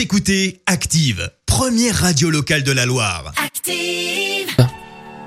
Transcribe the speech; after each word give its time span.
Vous 0.00 0.04
écoutez 0.04 0.62
Active, 0.64 1.30
première 1.44 1.94
radio 1.94 2.30
locale 2.30 2.62
de 2.62 2.72
la 2.72 2.86
Loire. 2.86 3.34
Active. 3.44 4.56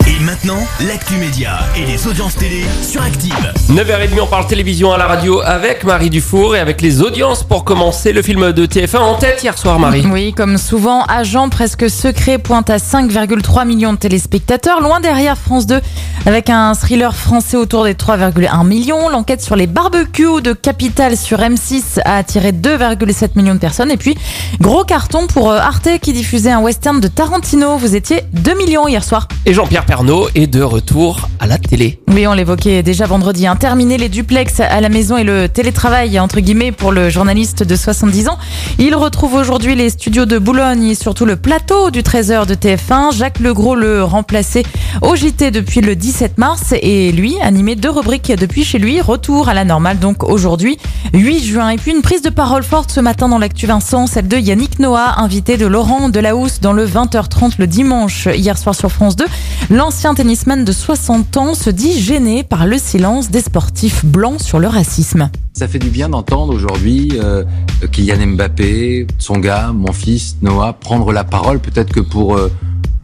Et 0.07 0.19
maintenant, 0.23 0.57
l'actu 0.87 1.13
média 1.13 1.59
et 1.77 1.85
les 1.85 2.07
audiences 2.07 2.35
télé 2.35 2.63
sur 2.81 3.03
Active. 3.03 3.53
9h30, 3.69 4.19
on 4.19 4.25
parle 4.25 4.47
télévision 4.47 4.91
à 4.91 4.97
la 4.97 5.05
radio 5.05 5.41
avec 5.41 5.83
Marie 5.83 6.09
Dufour 6.09 6.55
et 6.55 6.59
avec 6.59 6.81
les 6.81 7.03
audiences 7.03 7.43
pour 7.43 7.63
commencer 7.65 8.13
le 8.13 8.23
film 8.23 8.51
de 8.51 8.65
TF1 8.65 8.97
en 8.97 9.15
tête 9.15 9.43
hier 9.43 9.55
soir, 9.59 9.77
Marie. 9.77 10.07
Oui, 10.07 10.33
comme 10.33 10.57
souvent, 10.57 11.03
Agent 11.03 11.49
presque 11.49 11.87
secret 11.87 12.39
pointe 12.39 12.71
à 12.71 12.77
5,3 12.77 13.67
millions 13.67 13.93
de 13.93 13.99
téléspectateurs, 13.99 14.81
loin 14.81 15.01
derrière 15.01 15.37
France 15.37 15.67
2, 15.67 15.81
avec 16.25 16.49
un 16.49 16.73
thriller 16.73 17.15
français 17.15 17.57
autour 17.57 17.83
des 17.83 17.93
3,1 17.93 18.65
millions. 18.65 19.09
L'enquête 19.09 19.41
sur 19.41 19.55
les 19.55 19.67
barbecues 19.67 20.41
de 20.41 20.53
Capital 20.53 21.17
sur 21.17 21.39
M6 21.39 21.99
a 22.05 22.17
attiré 22.17 22.51
2,7 22.51 23.31
millions 23.35 23.55
de 23.55 23.59
personnes. 23.59 23.91
Et 23.91 23.97
puis, 23.97 24.17
gros 24.61 24.83
carton 24.83 25.27
pour 25.27 25.51
euh, 25.51 25.57
Arte 25.57 25.99
qui 26.01 26.13
diffusait 26.13 26.51
un 26.51 26.61
western 26.61 26.99
de 26.99 27.07
Tarantino. 27.07 27.77
Vous 27.77 27.95
étiez 27.95 28.23
2 28.33 28.53
millions 28.55 28.87
hier 28.87 29.03
soir. 29.03 29.27
Et 29.45 29.53
Jean-Pierre 29.53 29.85
Pernaud 29.85 30.29
est 30.35 30.47
de 30.47 30.61
retour 30.61 31.27
à 31.41 31.47
la 31.47 31.57
télé. 31.57 31.99
Oui, 32.07 32.25
on 32.27 32.33
l'évoquait 32.33 32.81
déjà 32.81 33.07
vendredi. 33.07 33.45
Hein. 33.45 33.57
Terminer 33.57 33.97
les 33.97 34.07
duplex 34.07 34.61
à 34.61 34.79
la 34.79 34.87
maison 34.87 35.17
et 35.17 35.25
le 35.25 35.49
télétravail, 35.49 36.17
entre 36.17 36.39
guillemets, 36.39 36.71
pour 36.71 36.93
le 36.93 37.09
journaliste 37.09 37.61
de 37.61 37.75
70 37.75 38.29
ans. 38.29 38.37
Il 38.79 38.95
retrouve 38.95 39.33
aujourd'hui 39.33 39.75
les 39.75 39.89
studios 39.89 40.25
de 40.25 40.37
Boulogne 40.37 40.85
et 40.85 40.95
surtout 40.95 41.25
le 41.25 41.35
plateau 41.35 41.91
du 41.91 42.03
13h 42.03 42.45
de 42.45 42.55
TF1. 42.55 43.13
Jacques 43.17 43.39
Legros 43.39 43.75
le 43.75 44.01
remplaçait 44.05 44.63
au 45.01 45.13
JT 45.17 45.51
depuis 45.51 45.81
le 45.81 45.97
17 45.97 46.37
mars 46.37 46.73
et 46.81 47.11
lui 47.11 47.35
animait 47.41 47.75
deux 47.75 47.89
rubriques 47.89 48.31
depuis 48.31 48.63
chez 48.63 48.79
lui. 48.79 49.01
Retour 49.01 49.49
à 49.49 49.53
la 49.53 49.65
normale 49.65 49.99
donc 49.99 50.23
aujourd'hui, 50.23 50.77
8 51.13 51.43
juin. 51.43 51.69
Et 51.69 51.77
puis 51.77 51.91
une 51.91 52.01
prise 52.01 52.21
de 52.21 52.29
parole 52.29 52.63
forte 52.63 52.91
ce 52.91 53.01
matin 53.01 53.27
dans 53.27 53.39
l'actu 53.39 53.65
Vincent, 53.65 54.07
celle 54.07 54.29
de 54.29 54.37
Yannick 54.37 54.79
Noah, 54.79 55.19
invité 55.19 55.57
de 55.57 55.65
Laurent 55.65 56.07
Delahousse 56.07 56.61
dans 56.61 56.71
le 56.71 56.87
20h30 56.87 57.55
le 57.57 57.67
dimanche 57.67 58.29
hier 58.33 58.57
soir 58.57 58.73
sur 58.73 58.89
France 58.89 59.17
2. 59.17 59.25
L'ancien 59.69 60.13
tennisman 60.13 60.63
de 60.65 60.71
60 60.71 61.37
ans 61.37 61.53
se 61.53 61.69
dit 61.69 61.99
gêné 61.99 62.43
par 62.43 62.65
le 62.67 62.77
silence 62.77 63.31
des 63.31 63.41
sportifs 63.41 64.03
blancs 64.05 64.41
sur 64.41 64.59
le 64.59 64.67
racisme. 64.67 65.29
Ça 65.53 65.67
fait 65.67 65.79
du 65.79 65.89
bien 65.89 66.09
d'entendre 66.09 66.53
aujourd'hui 66.53 67.11
euh, 67.21 67.43
Kylian 67.91 68.27
Mbappé, 68.35 69.07
son 69.19 69.37
gars, 69.39 69.71
mon 69.73 69.93
fils, 69.93 70.37
Noah, 70.41 70.73
prendre 70.73 71.11
la 71.13 71.23
parole. 71.23 71.59
Peut-être 71.59 71.93
que 71.93 71.99
pour 72.01 72.35
euh, 72.35 72.51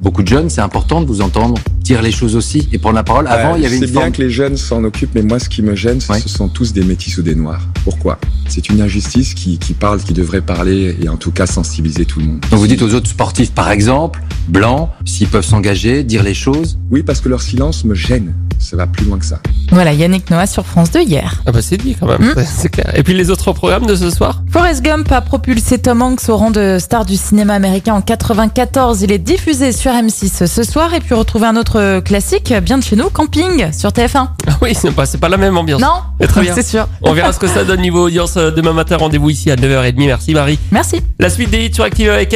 beaucoup 0.02 0.24
de 0.24 0.28
jeunes, 0.28 0.50
c'est 0.50 0.62
important 0.62 1.02
de 1.02 1.06
vous 1.06 1.22
entendre 1.22 1.56
dire 1.80 2.02
les 2.02 2.12
choses 2.12 2.36
aussi 2.36 2.68
et 2.72 2.78
prendre 2.78 2.96
la 2.96 3.04
parole. 3.04 3.28
Avant, 3.28 3.56
il 3.56 3.64
y 3.64 3.66
avait 3.66 3.78
C'est 3.80 3.86
une 3.86 3.92
bien 3.92 4.02
forme... 4.02 4.14
que 4.14 4.22
les 4.22 4.30
jeunes 4.30 4.58
s'en 4.58 4.84
occupent, 4.84 5.16
mais 5.16 5.24
moi, 5.24 5.40
ce 5.40 5.50
qui 5.50 5.62
me 5.64 5.76
gêne, 5.76 6.00
Ouais. 6.10 6.20
ce 6.20 6.30
sont 6.30 6.48
tous 6.48 6.72
des 6.74 6.84
métis 6.84 7.18
ou 7.18 7.22
des 7.24 7.36
noirs. 7.36 7.62
Pourquoi? 7.84 8.20
C'est 8.48 8.70
une 8.70 8.82
injustice 8.82 9.34
qui, 9.34 9.58
qui 9.58 9.74
parle, 9.74 10.00
qui 10.02 10.14
devrait 10.14 10.42
parler 10.42 10.96
et 11.02 11.10
en 11.10 11.18
tout 11.18 11.32
cas 11.32 11.46
sensibiliser 11.48 12.06
tout 12.06 12.20
le 12.20 12.26
monde. 12.28 12.40
Donc 12.52 12.60
vous 12.60 12.68
dites 12.68 12.82
aux 12.84 12.94
autres 12.94 13.10
sportifs, 13.10 13.52
par 13.52 13.72
exemple, 13.72 14.22
blancs, 14.50 14.89
s'ils 15.05 15.28
peuvent 15.28 15.45
s'engager, 15.45 16.03
dire 16.03 16.23
les 16.23 16.33
choses. 16.33 16.78
Oui, 16.92 17.03
parce 17.03 17.22
que 17.22 17.30
leur 17.30 17.42
silence 17.42 17.86
me 17.86 17.95
gêne. 17.95 18.33
Ça 18.58 18.75
va 18.75 18.88
plus 18.88 19.05
loin 19.05 19.17
que 19.17 19.23
ça. 19.25 19.39
Voilà, 19.72 19.94
Yannick 19.94 20.30
Noah 20.30 20.45
sur 20.45 20.66
France 20.66 20.92
2 20.92 21.02
hier. 21.03 21.42
Ah 21.45 21.53
bah 21.53 21.61
c'est 21.61 21.78
dit 21.78 21.95
quand 21.97 22.08
même, 22.08 22.19
Hmm. 22.19 22.33
c'est 22.45 22.67
clair. 22.67 22.92
Et 22.94 23.03
puis 23.03 23.14
les 23.14 23.30
autres 23.30 23.53
programmes 23.53 23.86
de 23.86 23.95
ce 23.95 24.09
soir 24.09 24.42
Forrest 24.52 24.83
Gump 24.83 25.09
a 25.14 25.22
propulsé 25.22 25.77
Tom 25.77 26.02
Hanks 26.02 26.27
au 26.27 26.36
rang 26.36 26.52
de 26.52 26.75
star 26.77 27.05
du 27.05 27.16
cinéma 27.16 27.53
américain 27.53 27.94
en 27.94 28.02
94. 28.02 29.02
Il 29.02 29.14
est 29.14 29.17
diffusé 29.17 29.72
sur 29.72 29.92
M6 29.92 30.45
ce 30.45 30.64
soir 30.64 30.94
et 30.94 31.00
puis 31.00 31.16
retrouver 31.16 31.45
un 31.47 31.55
autre 31.55 32.02
classique 32.02 32.53
bien 32.61 32.77
de 32.77 32.83
chez 32.83 32.97
nous, 32.97 33.09
Camping 33.09 33.72
sur 33.72 33.92
TF1. 33.92 34.27
Ah 34.47 34.58
oui, 34.61 34.72
c'est 34.75 34.92
pas, 34.92 35.05
c'est 35.05 35.20
pas 35.20 35.30
la 35.30 35.38
même 35.38 35.55
ambiance. 35.58 35.81
Non, 35.81 35.94
Et 36.20 36.27
très 36.27 36.42
bien. 36.42 36.52
c'est 36.55 36.67
sûr. 36.67 36.86
On 37.02 37.14
verra 37.14 37.31
ce 37.31 37.39
que 37.39 37.47
ça 37.47 37.64
donne 37.64 37.80
niveau 37.80 38.08
audience 38.08 38.36
euh, 38.36 38.52
demain 38.52 38.73
matin. 38.73 38.97
Rendez-vous 38.97 39.30
ici 39.30 39.50
à 39.52 39.55
9h30. 39.55 39.94
Merci 39.97 40.33
Marie. 40.33 40.59
Merci. 40.72 41.02
La 41.20 41.30
suite 41.30 41.50
des 41.50 41.66
hits 41.66 41.73
sur 41.73 41.86
Active 41.86 42.09
avec. 42.09 42.36